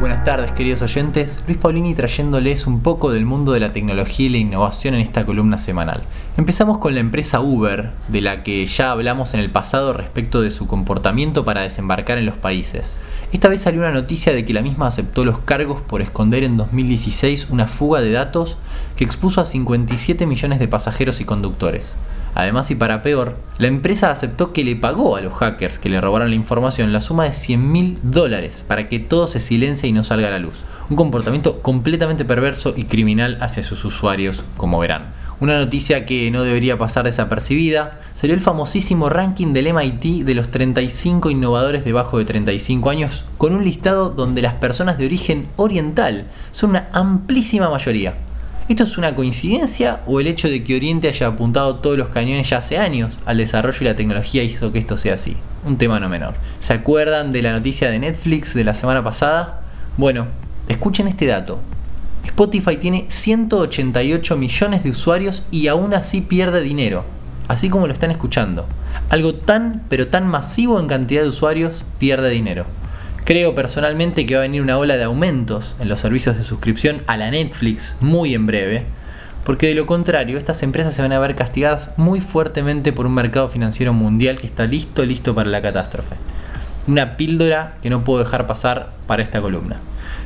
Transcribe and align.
Buenas 0.00 0.22
tardes 0.22 0.52
queridos 0.52 0.80
oyentes, 0.82 1.40
Luis 1.48 1.58
Paulini 1.58 1.92
trayéndoles 1.92 2.68
un 2.68 2.82
poco 2.82 3.10
del 3.10 3.24
mundo 3.24 3.50
de 3.50 3.58
la 3.58 3.72
tecnología 3.72 4.26
y 4.26 4.28
la 4.28 4.36
innovación 4.36 4.94
en 4.94 5.00
esta 5.00 5.26
columna 5.26 5.58
semanal. 5.58 6.02
Empezamos 6.36 6.78
con 6.78 6.94
la 6.94 7.00
empresa 7.00 7.40
Uber, 7.40 7.90
de 8.06 8.20
la 8.20 8.44
que 8.44 8.64
ya 8.64 8.92
hablamos 8.92 9.34
en 9.34 9.40
el 9.40 9.50
pasado 9.50 9.92
respecto 9.92 10.40
de 10.40 10.52
su 10.52 10.68
comportamiento 10.68 11.44
para 11.44 11.62
desembarcar 11.62 12.16
en 12.16 12.26
los 12.26 12.36
países. 12.36 13.00
Esta 13.32 13.48
vez 13.48 13.62
salió 13.62 13.80
una 13.80 13.90
noticia 13.90 14.32
de 14.32 14.44
que 14.44 14.52
la 14.52 14.62
misma 14.62 14.86
aceptó 14.86 15.24
los 15.24 15.40
cargos 15.40 15.82
por 15.82 16.00
esconder 16.00 16.44
en 16.44 16.56
2016 16.56 17.48
una 17.50 17.66
fuga 17.66 18.00
de 18.00 18.12
datos 18.12 18.56
que 18.94 19.02
expuso 19.02 19.40
a 19.40 19.46
57 19.46 20.26
millones 20.26 20.60
de 20.60 20.68
pasajeros 20.68 21.20
y 21.20 21.24
conductores. 21.24 21.96
Además 22.34 22.70
y 22.70 22.74
para 22.74 23.02
peor, 23.02 23.36
la 23.58 23.66
empresa 23.66 24.10
aceptó 24.10 24.52
que 24.52 24.64
le 24.64 24.76
pagó 24.76 25.16
a 25.16 25.20
los 25.20 25.34
hackers 25.34 25.78
que 25.78 25.88
le 25.88 26.00
robaron 26.00 26.30
la 26.30 26.36
información 26.36 26.92
la 26.92 27.00
suma 27.00 27.24
de 27.24 27.32
100 27.32 27.72
mil 27.72 27.98
dólares 28.02 28.64
para 28.66 28.88
que 28.88 28.98
todo 28.98 29.28
se 29.28 29.40
silencie 29.40 29.88
y 29.88 29.92
no 29.92 30.04
salga 30.04 30.28
a 30.28 30.32
la 30.32 30.38
luz. 30.38 30.62
Un 30.90 30.96
comportamiento 30.96 31.60
completamente 31.60 32.24
perverso 32.24 32.74
y 32.76 32.84
criminal 32.84 33.38
hacia 33.40 33.62
sus 33.62 33.84
usuarios, 33.84 34.44
como 34.56 34.78
verán. 34.78 35.12
Una 35.40 35.56
noticia 35.56 36.04
que 36.04 36.30
no 36.32 36.42
debería 36.42 36.78
pasar 36.78 37.04
desapercibida, 37.04 38.00
salió 38.12 38.34
el 38.34 38.40
famosísimo 38.40 39.08
ranking 39.08 39.52
del 39.52 39.72
MIT 39.72 40.24
de 40.24 40.34
los 40.34 40.48
35 40.48 41.30
innovadores 41.30 41.84
debajo 41.84 42.18
de 42.18 42.24
35 42.24 42.90
años, 42.90 43.24
con 43.36 43.54
un 43.54 43.64
listado 43.64 44.10
donde 44.10 44.42
las 44.42 44.54
personas 44.54 44.98
de 44.98 45.06
origen 45.06 45.46
oriental 45.54 46.26
son 46.50 46.70
una 46.70 46.88
amplísima 46.92 47.70
mayoría. 47.70 48.14
¿Esto 48.68 48.82
es 48.82 48.98
una 48.98 49.14
coincidencia 49.14 50.00
o 50.06 50.20
el 50.20 50.26
hecho 50.26 50.46
de 50.46 50.62
que 50.62 50.76
Oriente 50.76 51.08
haya 51.08 51.28
apuntado 51.28 51.76
todos 51.76 51.96
los 51.96 52.10
cañones 52.10 52.50
ya 52.50 52.58
hace 52.58 52.76
años 52.76 53.18
al 53.24 53.38
desarrollo 53.38 53.78
y 53.80 53.84
la 53.84 53.96
tecnología 53.96 54.42
hizo 54.42 54.72
que 54.72 54.78
esto 54.78 54.98
sea 54.98 55.14
así? 55.14 55.38
Un 55.64 55.78
tema 55.78 55.98
no 55.98 56.10
menor. 56.10 56.34
¿Se 56.60 56.74
acuerdan 56.74 57.32
de 57.32 57.40
la 57.40 57.52
noticia 57.52 57.90
de 57.90 57.98
Netflix 57.98 58.52
de 58.52 58.64
la 58.64 58.74
semana 58.74 59.02
pasada? 59.02 59.62
Bueno, 59.96 60.26
escuchen 60.68 61.08
este 61.08 61.24
dato. 61.24 61.60
Spotify 62.26 62.76
tiene 62.76 63.06
188 63.08 64.36
millones 64.36 64.84
de 64.84 64.90
usuarios 64.90 65.44
y 65.50 65.68
aún 65.68 65.94
así 65.94 66.20
pierde 66.20 66.60
dinero, 66.60 67.06
así 67.48 67.70
como 67.70 67.86
lo 67.86 67.94
están 67.94 68.10
escuchando. 68.10 68.66
Algo 69.08 69.34
tan, 69.34 69.84
pero 69.88 70.08
tan 70.08 70.26
masivo 70.26 70.78
en 70.78 70.88
cantidad 70.88 71.22
de 71.22 71.28
usuarios 71.28 71.84
pierde 71.98 72.28
dinero. 72.28 72.66
Creo 73.28 73.54
personalmente 73.54 74.24
que 74.24 74.36
va 74.36 74.40
a 74.40 74.48
venir 74.48 74.62
una 74.62 74.78
ola 74.78 74.96
de 74.96 75.04
aumentos 75.04 75.76
en 75.80 75.90
los 75.90 76.00
servicios 76.00 76.38
de 76.38 76.42
suscripción 76.42 77.02
a 77.06 77.18
la 77.18 77.30
Netflix 77.30 77.94
muy 78.00 78.32
en 78.32 78.46
breve, 78.46 78.86
porque 79.44 79.66
de 79.66 79.74
lo 79.74 79.84
contrario 79.84 80.38
estas 80.38 80.62
empresas 80.62 80.94
se 80.94 81.02
van 81.02 81.12
a 81.12 81.18
ver 81.18 81.36
castigadas 81.36 81.90
muy 81.98 82.22
fuertemente 82.22 82.90
por 82.90 83.04
un 83.04 83.12
mercado 83.12 83.48
financiero 83.48 83.92
mundial 83.92 84.38
que 84.38 84.46
está 84.46 84.64
listo, 84.64 85.04
listo 85.04 85.34
para 85.34 85.50
la 85.50 85.60
catástrofe. 85.60 86.16
Una 86.86 87.18
píldora 87.18 87.76
que 87.82 87.90
no 87.90 88.02
puedo 88.02 88.20
dejar 88.20 88.46
pasar 88.46 88.94
para 89.06 89.22
esta 89.22 89.42
columna. 89.42 89.76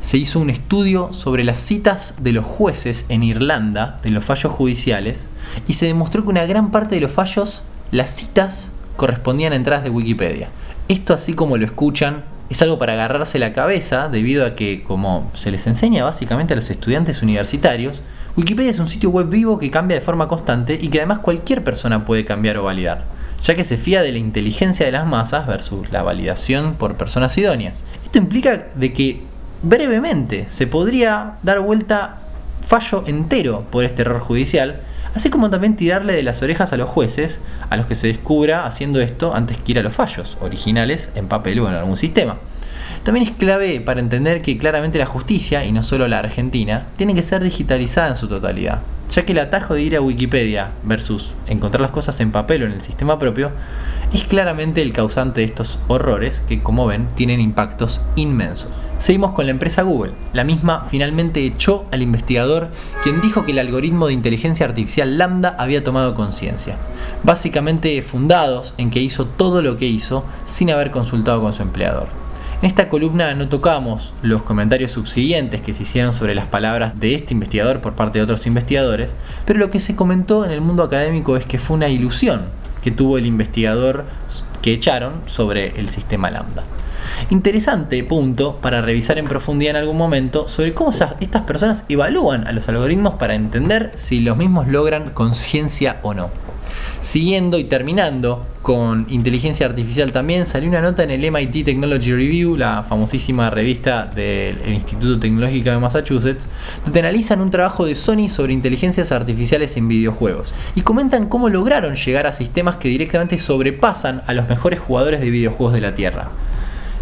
Se 0.00 0.16
hizo 0.16 0.40
un 0.40 0.48
estudio 0.48 1.12
sobre 1.12 1.44
las 1.44 1.60
citas 1.60 2.14
de 2.20 2.32
los 2.32 2.46
jueces 2.46 3.04
en 3.10 3.22
Irlanda, 3.22 4.00
de 4.02 4.08
los 4.08 4.24
fallos 4.24 4.54
judiciales, 4.54 5.26
y 5.68 5.74
se 5.74 5.84
demostró 5.84 6.22
que 6.22 6.30
una 6.30 6.46
gran 6.46 6.70
parte 6.70 6.94
de 6.94 7.02
los 7.02 7.12
fallos, 7.12 7.62
las 7.90 8.16
citas, 8.16 8.72
correspondían 8.96 9.52
a 9.52 9.56
entradas 9.56 9.84
de 9.84 9.90
Wikipedia. 9.90 10.48
Esto 10.88 11.12
así 11.12 11.34
como 11.34 11.58
lo 11.58 11.66
escuchan, 11.66 12.24
es 12.48 12.62
algo 12.62 12.78
para 12.78 12.92
agarrarse 12.92 13.38
la 13.38 13.52
cabeza 13.52 14.08
debido 14.08 14.46
a 14.46 14.54
que, 14.54 14.82
como 14.82 15.30
se 15.34 15.50
les 15.50 15.66
enseña 15.66 16.04
básicamente 16.04 16.52
a 16.52 16.56
los 16.56 16.70
estudiantes 16.70 17.22
universitarios, 17.22 18.02
Wikipedia 18.36 18.70
es 18.70 18.78
un 18.78 18.88
sitio 18.88 19.10
web 19.10 19.28
vivo 19.28 19.58
que 19.58 19.70
cambia 19.70 19.96
de 19.96 20.02
forma 20.02 20.28
constante 20.28 20.78
y 20.80 20.88
que 20.88 20.98
además 20.98 21.20
cualquier 21.20 21.64
persona 21.64 22.04
puede 22.04 22.26
cambiar 22.26 22.58
o 22.58 22.64
validar, 22.64 23.04
ya 23.42 23.54
que 23.54 23.64
se 23.64 23.78
fía 23.78 24.02
de 24.02 24.12
la 24.12 24.18
inteligencia 24.18 24.84
de 24.84 24.92
las 24.92 25.06
masas 25.06 25.46
versus 25.46 25.90
la 25.90 26.02
validación 26.02 26.74
por 26.74 26.96
personas 26.96 27.36
idóneas. 27.38 27.80
Esto 28.04 28.18
implica 28.18 28.66
de 28.74 28.92
que 28.92 29.22
brevemente 29.62 30.44
se 30.48 30.66
podría 30.66 31.38
dar 31.42 31.60
vuelta 31.60 32.18
fallo 32.66 33.04
entero 33.06 33.64
por 33.70 33.84
este 33.84 34.02
error 34.02 34.20
judicial, 34.20 34.80
así 35.16 35.30
como 35.30 35.48
también 35.48 35.76
tirarle 35.76 36.12
de 36.12 36.22
las 36.22 36.42
orejas 36.42 36.72
a 36.72 36.76
los 36.76 36.90
jueces 36.90 37.40
a 37.70 37.76
los 37.76 37.86
que 37.86 37.94
se 37.94 38.06
descubra 38.06 38.66
haciendo 38.66 39.00
esto 39.00 39.34
antes 39.34 39.56
que 39.56 39.72
ir 39.72 39.78
a 39.78 39.82
los 39.82 39.94
fallos 39.94 40.36
originales 40.42 41.08
en 41.14 41.26
papel 41.26 41.58
o 41.60 41.68
en 41.68 41.74
algún 41.74 41.96
sistema. 41.96 42.36
También 43.02 43.26
es 43.26 43.32
clave 43.32 43.80
para 43.80 44.00
entender 44.00 44.42
que 44.42 44.58
claramente 44.58 44.98
la 44.98 45.06
justicia, 45.06 45.64
y 45.64 45.72
no 45.72 45.82
solo 45.82 46.06
la 46.06 46.18
argentina, 46.18 46.86
tiene 46.96 47.14
que 47.14 47.22
ser 47.22 47.42
digitalizada 47.42 48.08
en 48.08 48.16
su 48.16 48.28
totalidad, 48.28 48.80
ya 49.10 49.24
que 49.24 49.32
el 49.32 49.38
atajo 49.38 49.74
de 49.74 49.82
ir 49.82 49.96
a 49.96 50.00
Wikipedia 50.00 50.72
versus 50.82 51.34
encontrar 51.46 51.80
las 51.80 51.90
cosas 51.90 52.20
en 52.20 52.32
papel 52.32 52.62
o 52.62 52.66
en 52.66 52.72
el 52.72 52.82
sistema 52.82 53.18
propio 53.18 53.50
es 54.12 54.24
claramente 54.24 54.82
el 54.82 54.92
causante 54.92 55.40
de 55.40 55.46
estos 55.46 55.78
horrores 55.88 56.42
que, 56.48 56.62
como 56.62 56.86
ven, 56.86 57.08
tienen 57.14 57.40
impactos 57.40 58.00
inmensos. 58.14 58.68
Seguimos 58.98 59.32
con 59.32 59.44
la 59.44 59.50
empresa 59.50 59.82
Google. 59.82 60.12
La 60.32 60.44
misma 60.44 60.86
finalmente 60.90 61.44
echó 61.44 61.84
al 61.92 62.02
investigador 62.02 62.68
quien 63.02 63.20
dijo 63.20 63.44
que 63.44 63.52
el 63.52 63.58
algoritmo 63.58 64.06
de 64.06 64.14
inteligencia 64.14 64.64
artificial 64.64 65.18
Lambda 65.18 65.54
había 65.58 65.84
tomado 65.84 66.14
conciencia. 66.14 66.76
Básicamente 67.22 68.00
fundados 68.02 68.74
en 68.78 68.90
que 68.90 69.00
hizo 69.00 69.26
todo 69.26 69.60
lo 69.60 69.76
que 69.76 69.86
hizo 69.86 70.24
sin 70.46 70.70
haber 70.70 70.90
consultado 70.90 71.42
con 71.42 71.52
su 71.52 71.62
empleador. 71.62 72.25
En 72.62 72.68
esta 72.68 72.88
columna 72.88 73.34
no 73.34 73.50
tocamos 73.50 74.14
los 74.22 74.42
comentarios 74.42 74.90
subsiguientes 74.90 75.60
que 75.60 75.74
se 75.74 75.82
hicieron 75.82 76.14
sobre 76.14 76.34
las 76.34 76.46
palabras 76.46 76.98
de 76.98 77.14
este 77.14 77.34
investigador 77.34 77.82
por 77.82 77.92
parte 77.92 78.18
de 78.18 78.24
otros 78.24 78.46
investigadores, 78.46 79.14
pero 79.44 79.58
lo 79.58 79.70
que 79.70 79.78
se 79.78 79.94
comentó 79.94 80.42
en 80.46 80.52
el 80.52 80.62
mundo 80.62 80.82
académico 80.82 81.36
es 81.36 81.44
que 81.44 81.58
fue 81.58 81.76
una 81.76 81.88
ilusión 81.88 82.46
que 82.82 82.90
tuvo 82.90 83.18
el 83.18 83.26
investigador 83.26 84.06
que 84.62 84.72
echaron 84.72 85.20
sobre 85.26 85.78
el 85.78 85.90
sistema 85.90 86.30
Lambda. 86.30 86.64
Interesante 87.28 88.02
punto 88.04 88.56
para 88.56 88.80
revisar 88.80 89.18
en 89.18 89.28
profundidad 89.28 89.72
en 89.72 89.82
algún 89.82 89.98
momento 89.98 90.48
sobre 90.48 90.72
cómo 90.72 90.92
estas 91.20 91.42
personas 91.42 91.84
evalúan 91.90 92.46
a 92.46 92.52
los 92.52 92.70
algoritmos 92.70 93.14
para 93.14 93.34
entender 93.34 93.92
si 93.96 94.20
los 94.20 94.38
mismos 94.38 94.66
logran 94.66 95.10
conciencia 95.10 95.98
o 96.02 96.14
no. 96.14 96.30
Siguiendo 97.00 97.58
y 97.58 97.64
terminando 97.64 98.46
con 98.62 99.06
inteligencia 99.08 99.66
artificial 99.66 100.10
también, 100.10 100.44
salió 100.44 100.68
una 100.68 100.80
nota 100.80 101.04
en 101.04 101.10
el 101.12 101.30
MIT 101.30 101.64
Technology 101.64 102.10
Review, 102.12 102.56
la 102.56 102.82
famosísima 102.82 103.48
revista 103.48 104.06
del 104.06 104.58
Instituto 104.66 105.20
Tecnológico 105.20 105.70
de 105.70 105.78
Massachusetts, 105.78 106.48
donde 106.84 107.00
analizan 107.00 107.40
un 107.40 107.50
trabajo 107.50 107.86
de 107.86 107.94
Sony 107.94 108.28
sobre 108.28 108.54
inteligencias 108.54 109.12
artificiales 109.12 109.76
en 109.76 109.86
videojuegos 109.86 110.52
y 110.74 110.80
comentan 110.80 111.28
cómo 111.28 111.48
lograron 111.48 111.94
llegar 111.94 112.26
a 112.26 112.32
sistemas 112.32 112.76
que 112.76 112.88
directamente 112.88 113.38
sobrepasan 113.38 114.22
a 114.26 114.34
los 114.34 114.48
mejores 114.48 114.80
jugadores 114.80 115.20
de 115.20 115.30
videojuegos 115.30 115.74
de 115.74 115.80
la 115.80 115.94
Tierra. 115.94 116.30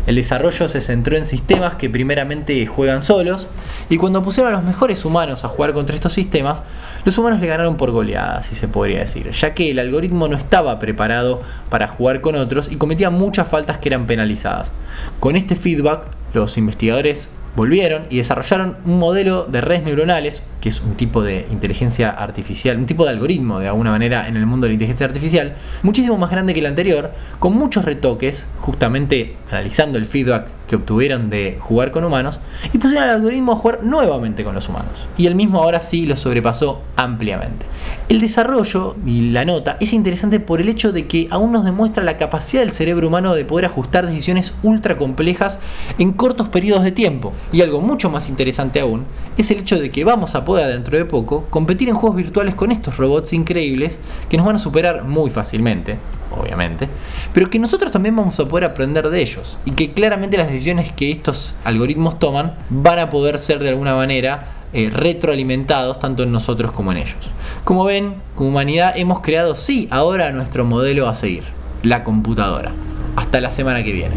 El 0.07 0.17
desarrollo 0.17 0.69
se 0.69 0.83
centró 0.83 1.17
en 1.17 1.25
sistemas 1.25 1.77
que 1.77 1.89
primeramente 1.89 2.67
juegan 2.67 3.03
solos, 3.03 3.47
y 3.89 3.97
cuando 3.97 4.23
pusieron 4.23 4.53
a 4.53 4.57
los 4.57 4.65
mejores 4.65 5.05
humanos 5.05 5.45
a 5.45 5.49
jugar 5.49 5.73
contra 5.73 5.95
estos 5.95 6.13
sistemas, 6.13 6.63
los 7.05 7.17
humanos 7.19 7.41
le 7.41 7.47
ganaron 7.47 7.77
por 7.77 7.91
goleada, 7.91 8.43
si 8.43 8.55
se 8.55 8.69
podría 8.69 9.01
decir, 9.01 9.31
ya 9.31 9.55
que 9.55 9.71
el 9.71 9.79
algoritmo 9.79 10.29
no 10.29 10.37
estaba 10.37 10.79
preparado 10.79 11.43
para 11.71 11.89
jugar 11.89 12.21
con 12.21 12.35
otros 12.35 12.71
y 12.71 12.77
cometía 12.77 13.11
muchas 13.11 13.49
faltas 13.49 13.79
que 13.79 13.89
eran 13.89 14.07
penalizadas. 14.07 14.73
Con 15.21 15.37
este 15.37 15.57
feedback, 15.57 16.07
los 16.33 16.57
investigadores 16.57 17.31
volvieron 17.57 18.07
y 18.11 18.19
desarrollaron 18.19 18.77
un 18.85 18.99
modelo 18.99 19.45
de 19.45 19.61
redes 19.61 19.85
neuronales, 19.85 20.43
que 20.61 20.69
es 20.69 20.81
un 20.81 20.95
tipo 20.95 21.23
de 21.23 21.47
inteligencia 21.51 22.11
artificial, 22.11 22.77
un 22.79 22.87
tipo 22.87 23.05
de 23.05 23.11
algoritmo 23.11 23.61
de 23.61 23.69
alguna 23.69 23.91
manera 23.91 24.29
en 24.29 24.37
el 24.37 24.47
mundo 24.47 24.65
de 24.65 24.71
la 24.71 24.75
inteligencia 24.75 25.07
artificial, 25.07 25.55
muchísimo 25.83 26.17
más 26.17 26.31
grande 26.31 26.55
que 26.55 26.61
el 26.61 26.67
anterior, 26.67 27.13
con 27.39 27.55
muchos 27.55 27.85
retoques, 27.85 28.47
justamente 28.61 29.37
analizando 29.51 29.99
el 29.99 30.07
feedback 30.07 30.47
que 30.69 30.77
obtuvieron 30.77 31.29
de 31.31 31.59
jugar 31.61 31.91
con 31.91 32.05
humanos, 32.05 32.41
y 32.73 32.79
pusieron 32.79 33.09
al 33.09 33.17
algoritmo 33.17 33.53
a 33.53 33.57
jugar 33.57 33.85
nuevamente 33.85 34.45
con 34.45 34.55
los 34.55 34.69
humanos. 34.69 35.07
Y 35.17 35.27
el 35.27 35.35
mismo 35.35 35.63
ahora 35.63 35.81
sí 35.81 36.07
lo 36.07 36.17
sobrepasó 36.17 36.83
ampliamente. 36.97 37.67
El 38.09 38.21
desarrollo 38.21 38.97
y 39.05 39.31
la 39.31 39.45
nota 39.45 39.77
es 39.81 39.93
interesante 39.93 40.41
por 40.41 40.61
el 40.61 40.69
hecho 40.69 40.93
de 40.93 41.07
que 41.07 41.29
aún 41.31 41.53
nos 41.53 41.65
demuestra 41.65 42.03
la 42.03 42.17
capacidad 42.17 42.63
del 42.63 42.73
cerebro 42.73 43.09
humano 43.09 43.35
de 43.35 43.45
poder 43.45 43.67
ajustar 43.67 44.07
decisiones 44.07 44.53
ultra 44.63 44.97
complejas 44.97 45.59
en 45.99 46.13
cortos 46.13 46.49
periodos 46.49 46.85
de 46.85 46.93
tiempo. 46.93 47.33
Y 47.53 47.63
algo 47.63 47.81
mucho 47.81 48.11
más 48.11 48.29
interesante 48.29 48.81
aún 48.81 49.05
es 49.37 49.51
el 49.51 49.59
hecho 49.59 49.79
de 49.79 49.91
que 49.91 50.05
vamos 50.05 50.35
a 50.35 50.45
poder 50.45 50.73
dentro 50.73 50.97
de 50.97 51.05
poco 51.05 51.47
competir 51.51 51.89
en 51.89 51.95
juegos 51.95 52.17
virtuales 52.17 52.55
con 52.55 52.73
estos 52.73 52.97
robots 52.97 53.33
increíbles 53.33 54.01
que 54.29 54.37
nos 54.37 54.47
van 54.47 54.57
a 54.57 54.59
superar 54.59 55.05
muy 55.05 55.31
fácilmente, 55.31 55.99
obviamente, 56.31 56.89
pero 57.33 57.51
que 57.51 57.59
nosotros 57.59 57.93
también 57.93 58.17
vamos 58.17 58.39
a 58.41 58.49
poder 58.49 58.65
aprender 58.65 59.09
de 59.09 59.21
ellos 59.21 59.59
y 59.65 59.73
que 59.73 59.93
claramente 59.93 60.37
las 60.37 60.49
decisiones 60.49 60.93
que 60.93 61.11
estos 61.11 61.55
algoritmos 61.65 62.19
toman 62.19 62.55
van 62.71 62.99
a 62.99 63.11
poder 63.11 63.39
ser 63.39 63.59
de 63.61 63.69
alguna 63.69 63.95
manera 63.95 64.49
eh, 64.73 64.91
retroalimentados 64.93 66.01
tanto 66.01 66.25
en 66.25 66.33
nosotros 66.33 66.73
como 66.73 66.91
en 66.91 66.99
ellos. 66.99 67.17
Como 67.63 67.85
ven, 67.85 68.17
como 68.35 68.49
humanidad 68.49 68.95
hemos 68.97 69.21
creado 69.21 69.55
sí 69.55 69.87
ahora 69.91 70.33
nuestro 70.33 70.65
modelo 70.65 71.09
a 71.09 71.15
seguir, 71.15 71.45
la 71.85 72.03
computadora. 72.03 72.73
Hasta 73.15 73.41
la 73.41 73.53
semana 73.53 73.85
que 73.85 73.93
viene. 73.93 74.17